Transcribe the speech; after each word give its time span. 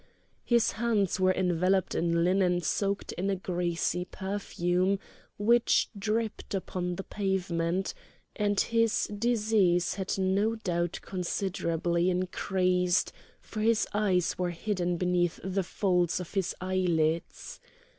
His 0.43 0.71
hands 0.71 1.19
were 1.19 1.31
enveloped 1.31 1.93
in 1.93 2.23
linen 2.23 2.61
soaked 2.61 3.11
in 3.11 3.29
a 3.29 3.35
greasy 3.35 4.03
perfume, 4.05 4.97
which 5.37 5.89
dripped 5.95 6.55
upon 6.55 6.95
the 6.95 7.03
pavement, 7.03 7.93
and 8.35 8.59
his 8.59 9.05
disease 9.15 9.93
had 9.93 10.17
no 10.17 10.55
doubt 10.55 11.01
considerably 11.03 12.09
increased, 12.09 13.13
for 13.41 13.59
his 13.61 13.87
eyes 13.93 14.39
were 14.39 14.49
hidden 14.49 14.97
beneath 14.97 15.39
the 15.43 15.61
folds 15.61 16.19
of 16.19 16.33
his 16.33 16.55
eyelids. 16.59 17.59